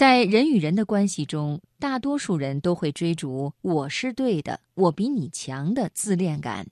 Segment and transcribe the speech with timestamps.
[0.00, 6.66] 在人与人的关系中，大多数人都会追逐“我是对的，我比你强”的自恋感。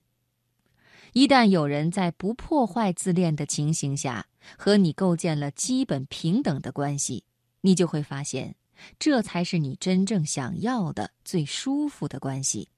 [1.13, 4.25] 一旦有人在不破坏自恋的情形下
[4.57, 7.23] 和你构建了基本平等的关系，
[7.61, 8.55] 你就会发现，
[8.97, 12.69] 这才是你真正想要的、最舒服的关系。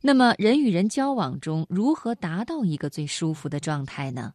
[0.00, 4.32] 那么，人与人交往中如何达到一个最舒服的状态呢？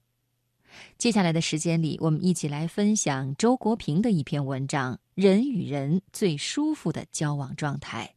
[0.97, 8.13] 接下来的时间里，我们一起来分享周国平的一篇文章《人与人最舒服的交往状态》。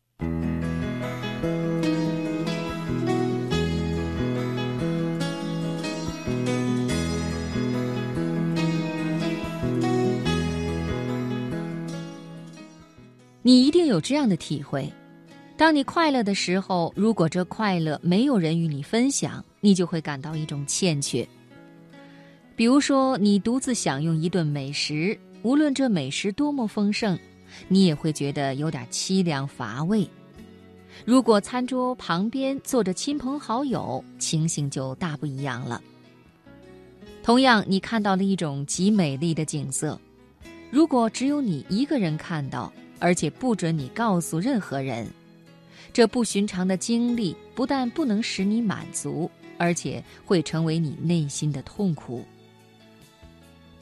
[13.45, 14.89] 你一定有这样的体会。
[15.57, 21.27] 当你快乐的时候，如果这快乐没有人与你分享，你就会感到一种欠缺。
[22.55, 27.19] 比如说，你独自享用一顿美食，无论这美食多么丰盛，
[27.67, 30.09] 你也会觉得有点凄凉乏味。
[31.07, 35.83] 如果餐桌旁边坐着亲朋好友，情形就大不一样了。
[37.23, 39.99] 同样，你看到了一种极美丽的景色，
[40.71, 45.07] 如果只有你一个人看到，而且不准你告诉任何人。
[45.93, 52.25] 这不寻常的经历不但不能使你满足，而且会成为你内心的痛苦。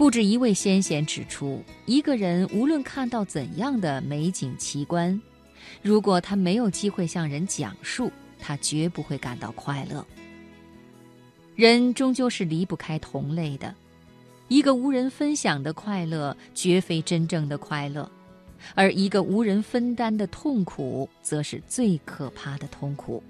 [0.00, 5.20] 不止一位先贤指出，一个人无论看到怎样的美景奇观，
[5.82, 10.02] 如果他没有机会向人讲述，他绝不会感到快乐。
[11.54, 13.74] 人终究是离不开同类的，
[14.48, 18.10] 一个无人分享的快乐，绝非真正的快乐。
[18.74, 23.22] 而一个无人分担的痛苦，则是最可怕的痛苦。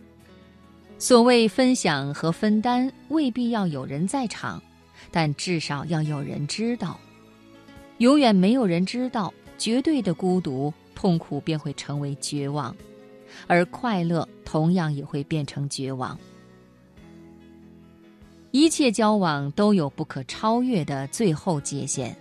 [1.01, 4.63] 所谓分享和分担，未必要有人在场，
[5.11, 6.99] 但至少要有人知道。
[7.99, 12.75] 永远没有人知道，绝对的孤独，痛苦便会成为绝望，
[13.47, 16.19] 而快乐同样也会变成绝望。
[18.53, 22.17] 一切交往都有不可超越的最后界限。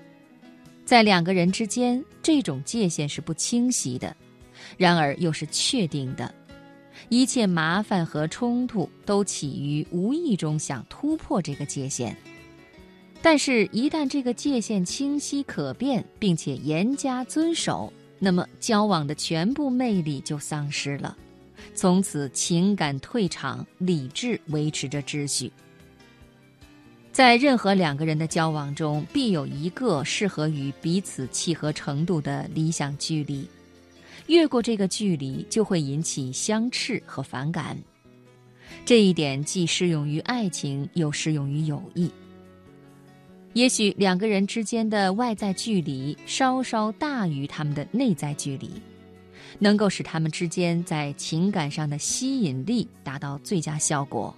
[0.85, 4.16] 在两个人之间，这种界限是不清晰的，
[4.78, 6.34] 然而又是确定的。
[7.07, 12.16] 一切麻烦和冲突都起于无意中想突破这个界限，
[13.22, 21.18] 但是，一旦这个界限清晰可辨，并且严加遵守，那么交往的全部魅力就丧失了。
[21.75, 25.52] 从此，情感退场，理智维持着秩序。
[27.12, 33.46] 在任何两个人的交往中，必有一个适合于彼此契合程度的理想距离，
[34.28, 37.78] 越过这个距离就会引起相斥和反感。
[38.86, 42.09] 这一点既适用于爱情，又适用于友谊。
[43.54, 48.72] 也许两个人之间的外在距离稍稍大于他们的内在距离，
[49.58, 54.34] 能够使他们之间在情感上的吸引力达到最佳效果。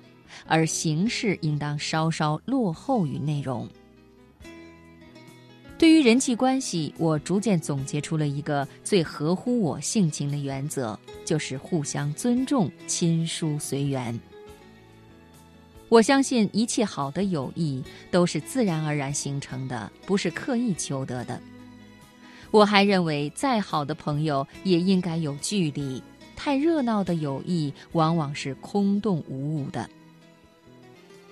[0.47, 3.67] 而形式应当稍稍落后于内容。
[5.77, 14.17] 对于人际关系，我逐渐总结出了一个最合乎我性情的原则，就是互相尊重、亲疏随缘。
[15.91, 21.37] 我相信一切好的友谊都是自然而然形成的，不是刻意求得的。
[22.49, 26.01] 我还认为，再好的朋友也应该有距离。
[26.33, 29.89] 太热闹的友谊往往是空洞无物的。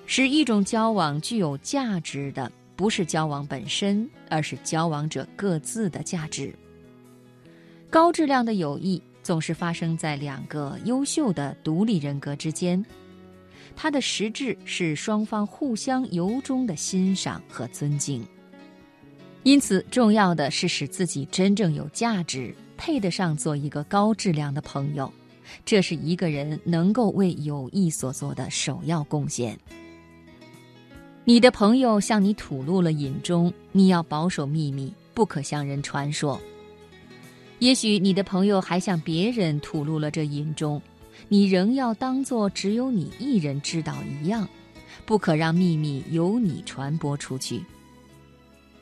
[0.06, 6.54] 使一种交往具有价值的，不是交往本身，而是交往者各自的价值。
[7.90, 12.86] 高质量的友谊总是发生在两个优秀的独立人格之间，
[13.76, 18.26] 它的实质是双方互相由衷的欣赏和尊敬。
[19.44, 25.12] 因此，重要的是使自己真正有价值，配得上做一个高质量的朋友，
[25.64, 29.58] 这是一个人能够为友谊所做的首要贡献。
[31.24, 36.40] 你的朋友向你吐露了隐衷，你要保守秘密，不可向人传说。
[37.60, 40.82] 也许你的朋友还向别人吐露了这隐衷，
[41.28, 44.48] 你仍要当作只有你一人知道一样，
[45.06, 47.64] 不可让秘密由你传播出去。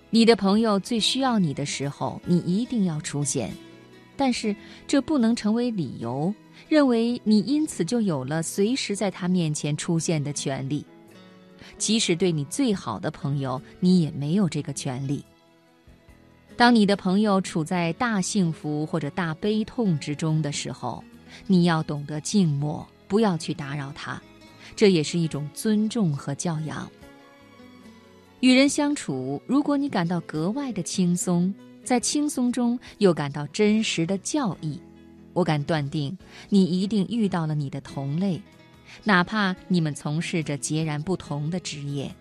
[0.09, 3.51] 你的朋友最需要你的时候，你一定要出现，
[4.15, 4.55] 但是
[4.87, 6.33] 这不能成为理由，
[6.69, 10.85] 认为你因此就有了随时在他面前出现的权利。
[11.77, 15.23] 即使对你最好的朋友，你也没有这个权利。
[16.55, 21.03] 当你的朋友处在大幸福或者大悲痛之中的时候，
[21.45, 24.21] 你要懂得静默，不要去打扰他，
[24.75, 26.89] 这也是一种尊重和教养。
[28.39, 31.53] 与人相处，如果你感到格外的轻松，
[31.83, 34.79] 在轻松中又感到真实的教义。
[35.33, 36.17] 我敢断定，
[36.49, 38.41] 你一定遇到了你的同类，
[39.03, 42.13] 哪怕你们从事着截然不同的职业。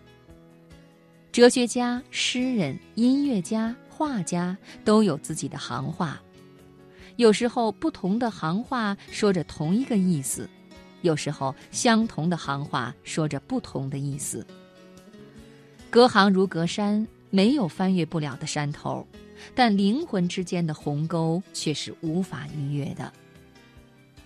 [1.32, 6.22] 哲学家、诗人、音乐家、画家都有自己的行话，
[7.16, 10.48] 有时候不同的行话说着同一个意思，
[11.02, 14.46] 有时候相同的行话说着不同的意思。
[15.88, 19.06] 隔行如隔山，没有翻越不了的山头。
[19.54, 23.12] 但灵魂之间的鸿沟却是无法逾越的。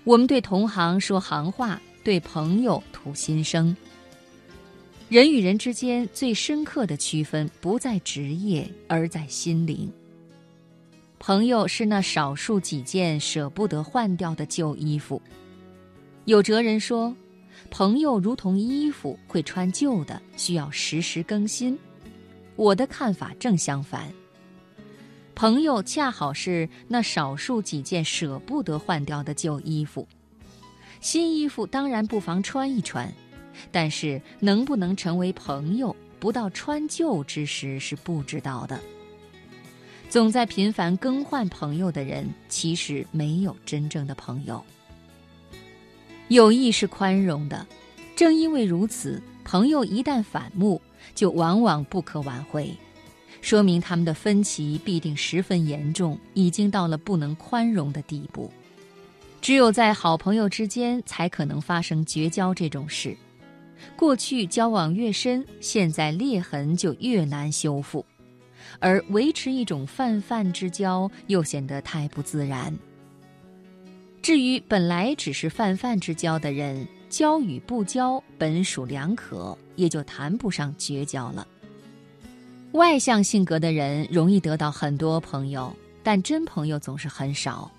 [0.05, 3.77] 我们对同行说行话，对朋友吐心声。
[5.09, 9.93] 人与人之间最深刻的区分，不在职业，而在心灵。
[11.23, 15.21] 朋友是那少数几件舍不得换掉的旧衣服。
[16.25, 17.15] 有哲人说，
[17.71, 21.79] 朋友如同衣服，会穿旧的，需要时时更新。
[22.57, 24.11] 我的看法正相反。
[25.35, 30.09] 朋友恰好是那少数几件舍不得换掉的旧衣服，
[31.03, 33.13] 新衣服当然不妨穿一穿，
[33.71, 38.81] 但是能不能成为朋友，不到穿旧之时是不知道的。
[40.11, 44.61] 总在频繁更换朋友的人，其实没有真正的朋友。
[46.27, 47.65] 友谊是宽容的，
[48.17, 50.83] 正因为如此，朋友一旦反目，
[51.15, 52.77] 就往往不可挽回。
[53.41, 58.51] 说明他们的分歧必定十分严重，已经到了不能宽容的地步。
[59.41, 63.17] 只有在好朋友之间，才可能发生绝交这种事。
[63.95, 68.05] 过去交往越深，现在裂痕就越难修复，
[68.79, 72.75] 而维持一种泛泛之交，又显得太不自然。
[74.23, 81.47] 至于本来只是泛泛之交的人，交与不交本属两可，也就谈不上绝交了。
[82.73, 87.71] 外向性格的人容易得到很多朋友，但真朋友总是很少。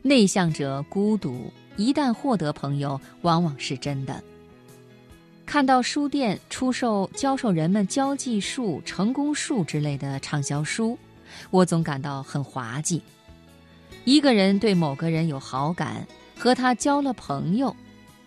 [0.00, 4.22] 内向者孤独，一旦获得朋友，往往是真的。
[5.46, 10.98] 看到书店出售教授人们交际术、成功术之类的畅销书，
[11.50, 13.00] 我总感到很滑稽。
[14.04, 16.06] 一个人对某个人有好感，
[16.36, 17.74] 和他交了朋友，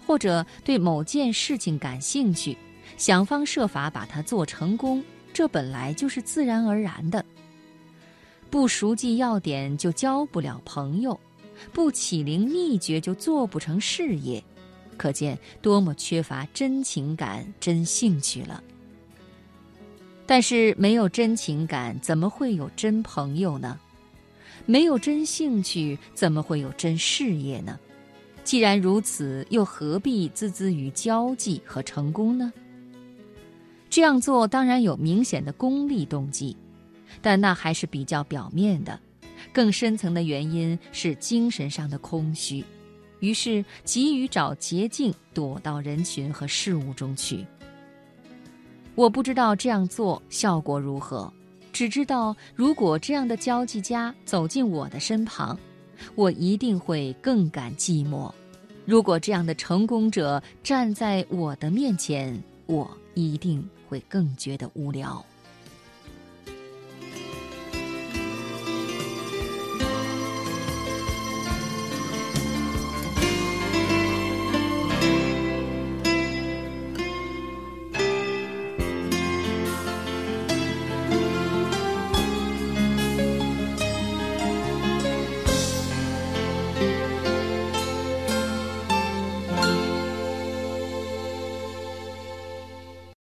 [0.05, 2.57] 或者对某件事情感兴趣，
[2.97, 5.03] 想方设法把它做成功。
[5.33, 7.23] 这本来就是自然而然的。
[8.49, 11.19] 不熟记要点就交不了朋友，
[11.73, 14.41] 不启灵秘诀就做不成事业，
[14.97, 18.61] 可见多么缺乏真情感、真兴趣了。
[20.25, 23.79] 但是没有真情感，怎么会有真朋友呢？
[24.65, 27.79] 没有真兴趣，怎么会有真事业呢？
[28.44, 32.51] 既然如此，又何必孜孜于交际和成功呢？
[33.89, 36.57] 这样做当然有明显的功利动机，
[37.21, 38.99] 但那还是比较表面的，
[39.53, 42.65] 更深层的原因是精神上的空虚，
[43.19, 47.45] 于是急于找捷径躲到人群和事物中去。
[48.95, 51.31] 我不知道这样做效果如何，
[51.71, 55.57] 只知道如果这样的交际家走进我的身旁，
[56.15, 58.31] 我一定会更感寂寞；
[58.85, 63.67] 如果这样的成功者站在我的面前，我一定。
[63.89, 65.25] 会更觉得无聊。